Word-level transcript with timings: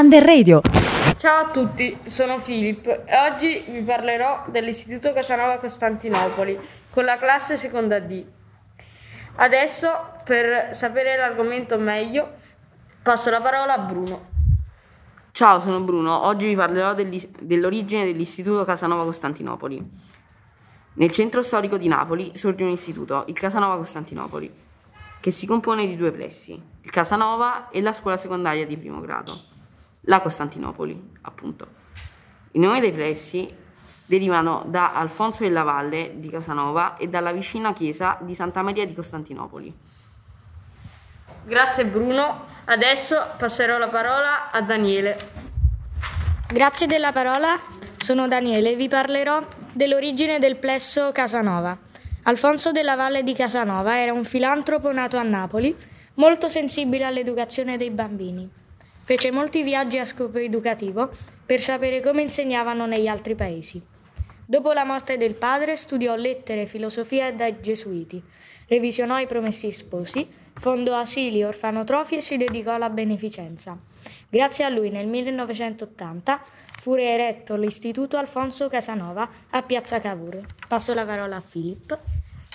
Under 0.00 0.24
Radio. 0.24 0.62
Ciao 1.18 1.44
a 1.44 1.50
tutti, 1.50 1.94
sono 2.04 2.38
Filippo 2.38 3.04
e 3.04 3.18
oggi 3.18 3.66
vi 3.68 3.82
parlerò 3.82 4.46
dell'Istituto 4.48 5.12
Casanova 5.12 5.58
Costantinopoli 5.58 6.58
con 6.88 7.04
la 7.04 7.18
classe 7.18 7.58
seconda 7.58 8.00
D. 8.00 8.24
Adesso, 9.34 9.90
per 10.24 10.74
sapere 10.74 11.18
l'argomento 11.18 11.78
meglio, 11.78 12.32
passo 13.02 13.28
la 13.28 13.42
parola 13.42 13.74
a 13.74 13.78
Bruno. 13.80 14.28
Ciao, 15.32 15.60
sono 15.60 15.80
Bruno. 15.80 16.24
Oggi 16.24 16.46
vi 16.46 16.54
parlerò 16.54 16.94
dell'origine 16.94 18.06
dell'Istituto 18.06 18.64
Casanova 18.64 19.04
Costantinopoli. 19.04 19.86
Nel 20.94 21.10
centro 21.10 21.42
storico 21.42 21.76
di 21.76 21.88
Napoli 21.88 22.34
sorge 22.38 22.64
un 22.64 22.70
istituto, 22.70 23.24
il 23.26 23.38
Casanova 23.38 23.76
Costantinopoli, 23.76 24.50
che 25.20 25.30
si 25.30 25.46
compone 25.46 25.86
di 25.86 25.98
due 25.98 26.10
plessi, 26.10 26.58
il 26.80 26.90
Casanova 26.90 27.68
e 27.68 27.82
la 27.82 27.92
scuola 27.92 28.16
secondaria 28.16 28.66
di 28.66 28.78
primo 28.78 29.02
grado, 29.02 29.58
la 30.02 30.20
Costantinopoli, 30.20 31.10
appunto. 31.22 31.66
I 32.52 32.58
nomi 32.58 32.80
dei 32.80 32.92
plessi 32.92 33.54
derivano 34.06 34.64
da 34.66 34.92
Alfonso 34.94 35.44
della 35.44 35.62
Valle 35.62 36.14
di 36.16 36.28
Casanova 36.30 36.96
e 36.96 37.08
dalla 37.08 37.32
vicina 37.32 37.72
chiesa 37.72 38.18
di 38.20 38.34
Santa 38.34 38.62
Maria 38.62 38.84
di 38.86 38.94
Costantinopoli. 38.94 39.72
Grazie 41.44 41.86
Bruno. 41.86 42.46
Adesso 42.64 43.16
passerò 43.36 43.78
la 43.78 43.88
parola 43.88 44.50
a 44.50 44.60
Daniele. 44.62 45.16
Grazie 46.48 46.86
della 46.86 47.12
parola, 47.12 47.56
sono 47.96 48.26
Daniele 48.26 48.72
e 48.72 48.76
vi 48.76 48.88
parlerò 48.88 49.46
dell'origine 49.72 50.38
del 50.38 50.56
plesso 50.56 51.10
Casanova. 51.12 51.78
Alfonso 52.24 52.72
della 52.72 52.96
Valle 52.96 53.22
di 53.22 53.34
Casanova 53.34 53.98
era 53.98 54.12
un 54.12 54.24
filantropo 54.24 54.92
nato 54.92 55.16
a 55.16 55.22
Napoli, 55.22 55.74
molto 56.14 56.48
sensibile 56.48 57.04
all'educazione 57.04 57.76
dei 57.76 57.90
bambini. 57.90 58.50
Fece 59.10 59.32
molti 59.32 59.64
viaggi 59.64 59.98
a 59.98 60.04
scopo 60.04 60.38
educativo 60.38 61.10
per 61.44 61.60
sapere 61.60 62.00
come 62.00 62.22
insegnavano 62.22 62.86
negli 62.86 63.08
altri 63.08 63.34
paesi. 63.34 63.82
Dopo 64.46 64.70
la 64.70 64.84
morte 64.84 65.16
del 65.16 65.34
padre 65.34 65.74
studiò 65.74 66.14
lettere 66.14 66.62
e 66.62 66.66
filosofia 66.66 67.32
dai 67.32 67.60
gesuiti, 67.60 68.22
revisionò 68.68 69.18
i 69.18 69.26
promessi 69.26 69.72
sposi, 69.72 70.28
fondò 70.54 70.94
asili, 70.94 71.42
orfanotrofi 71.42 72.18
e 72.18 72.20
si 72.20 72.36
dedicò 72.36 72.74
alla 72.74 72.88
beneficenza. 72.88 73.76
Grazie 74.28 74.64
a 74.64 74.68
lui 74.68 74.90
nel 74.90 75.08
1980 75.08 76.42
fu 76.78 76.94
eretto 76.94 77.56
l'istituto 77.56 78.16
Alfonso 78.16 78.68
Casanova 78.68 79.28
a 79.50 79.62
Piazza 79.62 79.98
Cavour. 79.98 80.40
Passo 80.68 80.94
la 80.94 81.04
parola 81.04 81.34
a 81.34 81.40
Filippo. 81.40 81.98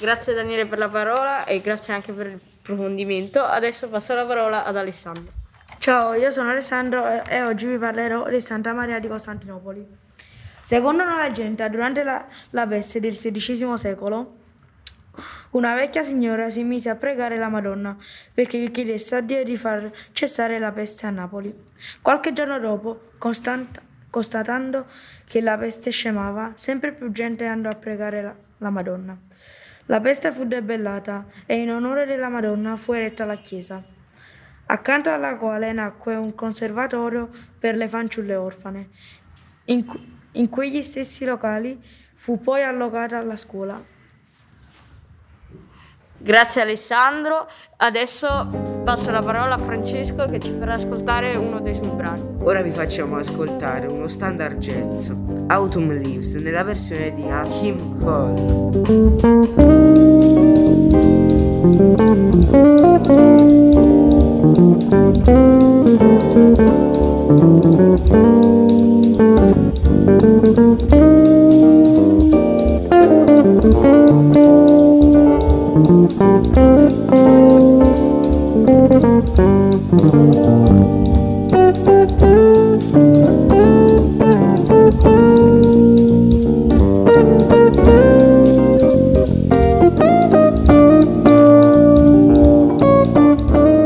Grazie 0.00 0.34
Daniele 0.34 0.66
per 0.66 0.78
la 0.78 0.88
parola 0.88 1.44
e 1.44 1.60
grazie 1.60 1.92
anche 1.92 2.10
per 2.10 2.26
il 2.26 2.40
approfondimento. 2.60 3.40
Adesso 3.40 3.88
passo 3.88 4.14
la 4.14 4.26
parola 4.26 4.64
ad 4.64 4.76
Alessandro. 4.76 5.38
Ciao, 5.80 6.12
io 6.12 6.30
sono 6.30 6.50
Alessandro 6.50 7.24
e 7.24 7.40
oggi 7.40 7.66
vi 7.66 7.78
parlerò 7.78 8.28
di 8.28 8.38
Santa 8.42 8.74
Maria 8.74 8.98
di 8.98 9.08
Costantinopoli. 9.08 9.82
Secondo 10.60 11.02
una 11.02 11.22
leggenda, 11.22 11.70
durante 11.70 12.02
la, 12.02 12.22
la 12.50 12.66
peste 12.66 13.00
del 13.00 13.14
XVI 13.14 13.78
secolo, 13.78 14.36
una 15.52 15.74
vecchia 15.74 16.02
signora 16.02 16.50
si 16.50 16.64
mise 16.64 16.90
a 16.90 16.96
pregare 16.96 17.38
la 17.38 17.48
Madonna 17.48 17.96
perché 18.34 18.70
chiedesse 18.70 19.16
a 19.16 19.20
Dio 19.22 19.42
di 19.42 19.56
far 19.56 19.90
cessare 20.12 20.58
la 20.58 20.70
peste 20.70 21.06
a 21.06 21.10
Napoli. 21.10 21.50
Qualche 22.02 22.34
giorno 22.34 22.58
dopo, 22.58 23.12
constant- 23.16 23.80
constatando 24.10 24.84
che 25.24 25.40
la 25.40 25.56
peste 25.56 25.90
scemava, 25.90 26.52
sempre 26.56 26.92
più 26.92 27.10
gente 27.10 27.46
andò 27.46 27.70
a 27.70 27.74
pregare 27.74 28.20
la, 28.20 28.34
la 28.58 28.68
Madonna. 28.68 29.18
La 29.86 30.00
peste 30.00 30.30
fu 30.30 30.44
debellata 30.44 31.24
e 31.46 31.56
in 31.56 31.70
onore 31.70 32.04
della 32.04 32.28
Madonna 32.28 32.76
fu 32.76 32.92
eretta 32.92 33.24
la 33.24 33.36
chiesa, 33.36 33.82
accanto 34.70 35.10
alla 35.10 35.36
quale 35.36 35.72
nacque 35.72 36.14
un 36.14 36.34
conservatorio 36.34 37.28
per 37.58 37.76
le 37.76 37.88
fanciulle 37.88 38.36
orfane. 38.36 38.88
In, 39.66 39.84
in 40.32 40.48
quegli 40.48 40.80
stessi 40.80 41.24
locali 41.24 41.78
fu 42.14 42.40
poi 42.40 42.62
allocata 42.62 43.20
la 43.22 43.36
scuola. 43.36 43.98
Grazie 46.22 46.60
Alessandro, 46.60 47.48
adesso 47.78 48.82
passo 48.84 49.10
la 49.10 49.22
parola 49.22 49.54
a 49.54 49.58
Francesco 49.58 50.28
che 50.28 50.38
ci 50.38 50.54
farà 50.58 50.74
ascoltare 50.74 51.34
uno 51.34 51.60
dei 51.60 51.74
suoi 51.74 51.88
brani. 51.88 52.36
Ora 52.42 52.60
vi 52.60 52.72
facciamo 52.72 53.16
ascoltare 53.16 53.86
uno 53.86 54.06
standard 54.06 54.58
jazz, 54.58 55.10
Autumn 55.46 55.98
Leaves, 55.98 56.34
nella 56.34 56.62
versione 56.62 57.14
di 57.14 57.26
Hakim 57.26 57.98
Cole. 58.04 59.79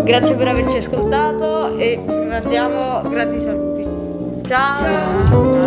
Grazie 0.05 0.37
per 0.37 0.47
averci 0.47 0.77
ascoltato 0.77 1.24
mandiamo 2.41 3.03
grati 3.09 3.41
saluti. 3.41 3.87
Ciao. 4.47 4.77
Ciao. 4.77 5.63